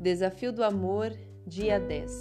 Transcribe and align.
Desafio 0.00 0.50
do 0.50 0.64
amor, 0.64 1.12
dia 1.46 1.78
10. 1.78 2.20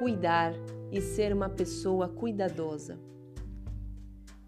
Cuidar 0.00 0.52
e 0.90 1.00
ser 1.00 1.32
uma 1.32 1.48
pessoa 1.48 2.08
cuidadosa. 2.08 2.98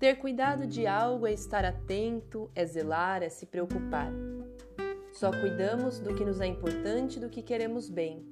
Ter 0.01 0.17
cuidado 0.17 0.67
de 0.67 0.85
algo 0.85 1.29
é 1.29 1.33
estar 1.33 1.65
atento, 1.65 2.51
é 2.53 2.67
zelar, 2.67 3.23
é 3.23 3.29
se 3.29 3.47
preocupar. 3.47 4.13
Só 5.13 5.31
cuidamos 5.31 6.01
do 6.01 6.13
que 6.13 6.25
nos 6.25 6.41
é 6.41 6.47
importante, 6.49 7.21
do 7.21 7.29
que 7.29 7.41
queremos 7.41 7.89
bem. 7.89 8.27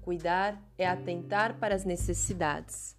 Cuidar 0.00 0.60
é 0.76 0.88
atentar 0.88 1.56
para 1.60 1.76
as 1.76 1.84
necessidades. 1.84 2.96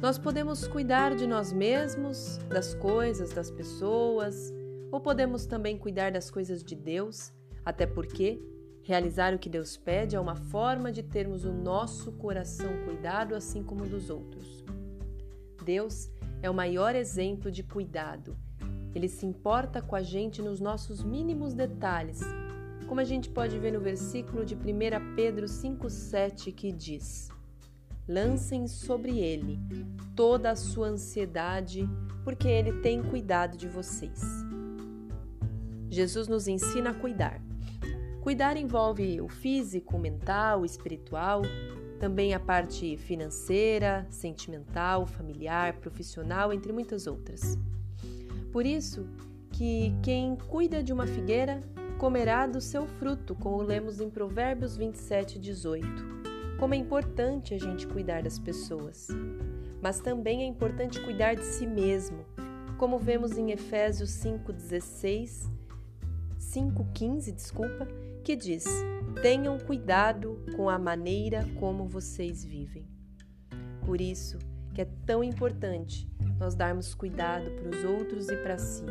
Nós 0.00 0.16
podemos 0.16 0.68
cuidar 0.68 1.16
de 1.16 1.26
nós 1.26 1.52
mesmos, 1.52 2.36
das 2.48 2.72
coisas, 2.72 3.32
das 3.32 3.50
pessoas, 3.50 4.54
ou 4.92 5.00
podemos 5.00 5.44
também 5.44 5.76
cuidar 5.76 6.12
das 6.12 6.30
coisas 6.30 6.62
de 6.62 6.76
Deus, 6.76 7.32
até 7.64 7.84
porque 7.84 8.40
Realizar 8.82 9.34
o 9.34 9.38
que 9.38 9.48
Deus 9.48 9.76
pede 9.76 10.16
é 10.16 10.20
uma 10.20 10.36
forma 10.36 10.90
de 10.90 11.02
termos 11.02 11.44
o 11.44 11.52
nosso 11.52 12.12
coração 12.12 12.84
cuidado 12.84 13.34
assim 13.34 13.62
como 13.62 13.84
o 13.84 13.88
dos 13.88 14.10
outros. 14.10 14.64
Deus 15.64 16.10
é 16.42 16.48
o 16.48 16.54
maior 16.54 16.94
exemplo 16.94 17.50
de 17.50 17.62
cuidado. 17.62 18.36
Ele 18.94 19.08
se 19.08 19.26
importa 19.26 19.80
com 19.80 19.94
a 19.94 20.02
gente 20.02 20.42
nos 20.42 20.60
nossos 20.60 21.02
mínimos 21.02 21.54
detalhes, 21.54 22.20
como 22.88 23.00
a 23.00 23.04
gente 23.04 23.28
pode 23.28 23.58
ver 23.58 23.72
no 23.72 23.80
versículo 23.80 24.44
de 24.44 24.54
1 24.54 25.14
Pedro 25.14 25.46
5,7 25.46 26.52
que 26.52 26.72
diz: 26.72 27.28
Lancem 28.08 28.66
sobre 28.66 29.18
ele 29.20 29.60
toda 30.16 30.50
a 30.50 30.56
sua 30.56 30.88
ansiedade, 30.88 31.88
porque 32.24 32.48
ele 32.48 32.80
tem 32.80 33.02
cuidado 33.02 33.56
de 33.56 33.68
vocês. 33.68 34.20
Jesus 35.88 36.26
nos 36.26 36.48
ensina 36.48 36.90
a 36.90 36.94
cuidar. 36.94 37.49
Cuidar 38.20 38.56
envolve 38.56 39.20
o 39.20 39.28
físico, 39.28 39.98
mental, 39.98 40.64
espiritual, 40.64 41.40
também 41.98 42.34
a 42.34 42.40
parte 42.40 42.96
financeira, 42.98 44.06
sentimental, 44.10 45.06
familiar, 45.06 45.74
profissional, 45.74 46.52
entre 46.52 46.70
muitas 46.70 47.06
outras. 47.06 47.58
Por 48.52 48.66
isso 48.66 49.06
que 49.52 49.94
quem 50.02 50.36
cuida 50.36 50.82
de 50.82 50.92
uma 50.92 51.06
figueira 51.06 51.62
comerá 51.98 52.46
do 52.46 52.60
seu 52.60 52.86
fruto, 52.86 53.34
como 53.34 53.62
lemos 53.62 54.00
em 54.00 54.10
Provérbios 54.10 54.76
27, 54.76 55.38
18. 55.38 55.86
Como 56.58 56.74
é 56.74 56.76
importante 56.76 57.54
a 57.54 57.58
gente 57.58 57.86
cuidar 57.86 58.22
das 58.22 58.38
pessoas. 58.38 59.08
Mas 59.82 59.98
também 60.00 60.42
é 60.42 60.46
importante 60.46 61.00
cuidar 61.00 61.34
de 61.34 61.44
si 61.44 61.66
mesmo, 61.66 62.24
como 62.76 62.98
vemos 62.98 63.38
em 63.38 63.50
Efésios 63.50 64.10
5,16, 64.10 65.48
5,15, 66.38 67.32
desculpa, 67.32 67.86
que 68.20 68.36
diz: 68.36 68.64
Tenham 69.22 69.58
cuidado 69.58 70.42
com 70.56 70.68
a 70.68 70.78
maneira 70.78 71.44
como 71.58 71.86
vocês 71.86 72.44
vivem. 72.44 72.86
Por 73.84 74.00
isso 74.00 74.38
que 74.74 74.82
é 74.82 74.88
tão 75.04 75.22
importante 75.24 76.08
nós 76.38 76.54
darmos 76.54 76.94
cuidado 76.94 77.50
para 77.50 77.68
os 77.68 77.84
outros 77.84 78.28
e 78.28 78.36
para 78.36 78.56
si. 78.56 78.84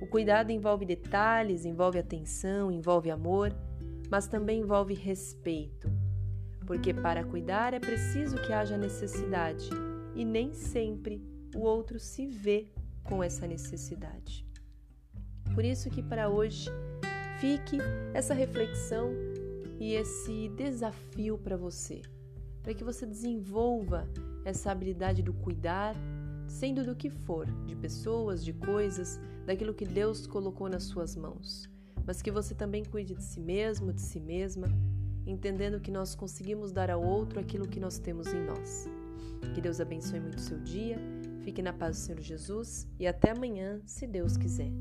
O 0.00 0.06
cuidado 0.06 0.50
envolve 0.50 0.84
detalhes, 0.84 1.64
envolve 1.64 1.98
atenção, 1.98 2.70
envolve 2.70 3.10
amor, 3.10 3.54
mas 4.10 4.26
também 4.26 4.60
envolve 4.60 4.92
respeito. 4.92 5.90
Porque 6.66 6.92
para 6.92 7.24
cuidar 7.24 7.72
é 7.72 7.80
preciso 7.80 8.36
que 8.36 8.52
haja 8.52 8.76
necessidade 8.76 9.68
e 10.14 10.24
nem 10.24 10.52
sempre 10.52 11.22
o 11.54 11.60
outro 11.60 11.98
se 11.98 12.26
vê 12.26 12.68
com 13.02 13.22
essa 13.22 13.46
necessidade. 13.46 14.46
Por 15.54 15.64
isso 15.64 15.88
que 15.88 16.02
para 16.02 16.28
hoje 16.28 16.68
fique 17.44 17.76
essa 18.14 18.32
reflexão 18.32 19.12
e 19.78 19.92
esse 19.92 20.48
desafio 20.56 21.36
para 21.36 21.58
você, 21.58 22.00
para 22.62 22.72
que 22.72 22.82
você 22.82 23.04
desenvolva 23.04 24.08
essa 24.46 24.70
habilidade 24.70 25.22
do 25.22 25.34
cuidar, 25.34 25.94
sendo 26.48 26.82
do 26.82 26.96
que 26.96 27.10
for, 27.10 27.44
de 27.66 27.76
pessoas, 27.76 28.42
de 28.42 28.54
coisas, 28.54 29.20
daquilo 29.44 29.74
que 29.74 29.84
Deus 29.84 30.26
colocou 30.26 30.70
nas 30.70 30.84
suas 30.84 31.14
mãos, 31.16 31.68
mas 32.06 32.22
que 32.22 32.30
você 32.30 32.54
também 32.54 32.82
cuide 32.82 33.14
de 33.14 33.22
si 33.22 33.40
mesmo, 33.40 33.92
de 33.92 34.00
si 34.00 34.20
mesma, 34.20 34.66
entendendo 35.26 35.80
que 35.80 35.90
nós 35.90 36.14
conseguimos 36.14 36.72
dar 36.72 36.90
ao 36.90 37.04
outro 37.04 37.38
aquilo 37.38 37.68
que 37.68 37.78
nós 37.78 37.98
temos 37.98 38.32
em 38.32 38.42
nós. 38.42 38.88
Que 39.54 39.60
Deus 39.60 39.82
abençoe 39.82 40.18
muito 40.18 40.38
o 40.38 40.40
seu 40.40 40.58
dia, 40.60 40.96
fique 41.42 41.60
na 41.60 41.74
paz 41.74 41.98
do 41.98 42.02
Senhor 42.04 42.20
Jesus 42.22 42.88
e 42.98 43.06
até 43.06 43.32
amanhã, 43.32 43.82
se 43.84 44.06
Deus 44.06 44.38
quiser. 44.38 44.72